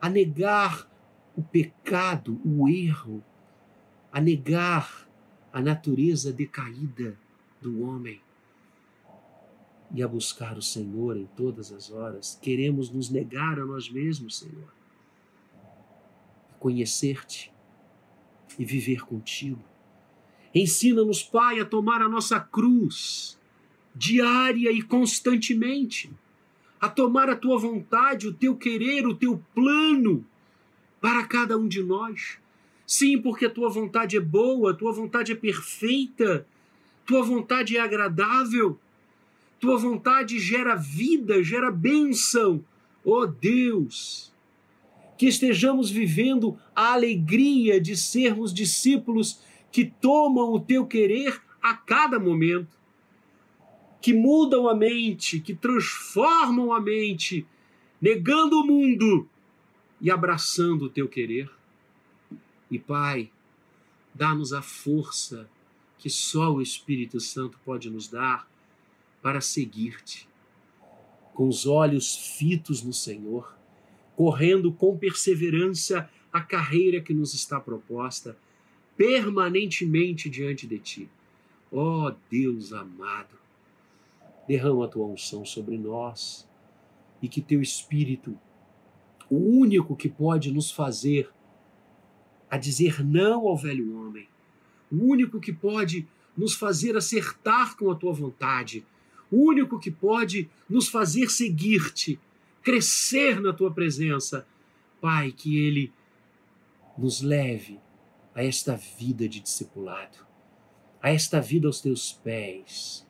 [0.00, 0.90] a negar
[1.36, 3.24] o pecado, o erro,
[4.12, 5.08] a negar
[5.52, 7.18] a natureza decaída
[7.60, 8.20] do homem
[9.94, 12.38] e a buscar o Senhor em todas as horas.
[12.40, 14.72] Queremos nos negar a nós mesmos, Senhor,
[16.58, 17.52] conhecer-te
[18.58, 19.62] e viver contigo.
[20.54, 23.38] Ensina-nos, Pai, a tomar a nossa cruz
[23.94, 26.10] diária e constantemente,
[26.80, 30.24] a tomar a tua vontade, o teu querer, o teu plano
[31.00, 32.38] para cada um de nós.
[32.86, 36.46] Sim, porque a tua vontade é boa, a tua vontade é perfeita,
[37.04, 38.78] tua vontade é agradável
[39.58, 42.64] tua vontade gera vida, gera bênção.
[43.04, 44.32] Oh Deus,
[45.16, 49.40] que estejamos vivendo a alegria de sermos discípulos
[49.72, 52.78] que tomam o teu querer a cada momento,
[54.00, 57.46] que mudam a mente, que transformam a mente,
[58.00, 59.28] negando o mundo
[60.00, 61.50] e abraçando o teu querer.
[62.70, 63.30] E Pai,
[64.14, 65.48] dá-nos a força
[65.98, 68.48] que só o Espírito Santo pode nos dar
[69.22, 70.28] para seguir-te,
[71.34, 73.56] com os olhos fitos no Senhor,
[74.16, 78.36] correndo com perseverança a carreira que nos está proposta,
[78.96, 81.08] permanentemente diante de ti.
[81.70, 83.36] Ó oh, Deus amado,
[84.48, 86.48] derrama a tua unção sobre nós
[87.20, 88.38] e que teu Espírito,
[89.28, 91.30] o único que pode nos fazer
[92.48, 94.28] a dizer não ao velho homem,
[94.90, 96.06] o único que pode
[96.36, 98.86] nos fazer acertar com a tua vontade,
[99.30, 102.20] o único que pode nos fazer seguir-te,
[102.66, 104.44] crescer na tua presença.
[105.00, 105.92] Pai, que ele
[106.98, 107.78] nos leve
[108.34, 110.18] a esta vida de discipulado,
[111.00, 113.06] a esta vida aos teus pés,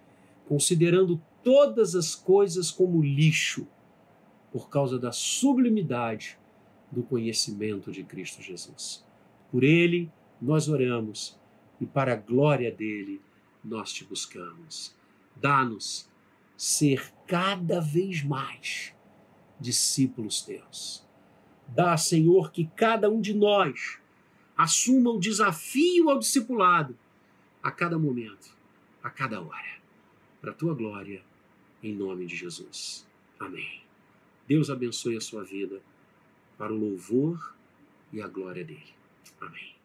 [0.46, 3.66] considerando todas as coisas como lixo,
[4.52, 6.38] por causa da sublimidade
[6.92, 9.02] do conhecimento de Cristo Jesus.
[9.50, 11.40] Por ele nós oramos
[11.80, 13.22] e para a glória dele
[13.64, 14.94] nós te buscamos.
[15.34, 16.10] Dá-nos
[16.58, 18.94] ser cada vez mais
[19.60, 21.04] discípulos teus.
[21.68, 23.98] Dá, Senhor, que cada um de nós
[24.56, 26.96] assuma o desafio ao discipulado
[27.62, 28.56] a cada momento,
[29.02, 29.80] a cada hora,
[30.40, 31.22] para a tua glória,
[31.82, 33.06] em nome de Jesus.
[33.38, 33.82] Amém.
[34.46, 35.82] Deus abençoe a sua vida
[36.56, 37.54] para o louvor
[38.12, 38.94] e a glória dele.
[39.40, 39.75] Amém.